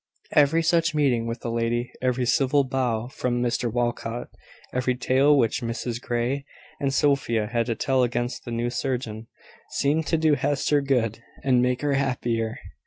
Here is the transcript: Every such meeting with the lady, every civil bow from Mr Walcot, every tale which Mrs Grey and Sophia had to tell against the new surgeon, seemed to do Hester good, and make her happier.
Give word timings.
Every 0.31 0.63
such 0.63 0.95
meeting 0.95 1.27
with 1.27 1.41
the 1.41 1.51
lady, 1.51 1.91
every 2.01 2.25
civil 2.25 2.63
bow 2.63 3.05
from 3.09 3.39
Mr 3.39 3.71
Walcot, 3.71 4.29
every 4.73 4.95
tale 4.95 5.37
which 5.37 5.61
Mrs 5.61 6.01
Grey 6.01 6.43
and 6.79 6.91
Sophia 6.91 7.45
had 7.45 7.67
to 7.67 7.75
tell 7.75 8.01
against 8.01 8.43
the 8.43 8.49
new 8.49 8.71
surgeon, 8.71 9.27
seemed 9.69 10.07
to 10.07 10.17
do 10.17 10.33
Hester 10.33 10.81
good, 10.81 11.19
and 11.43 11.61
make 11.61 11.81
her 11.81 11.93
happier. 11.93 12.57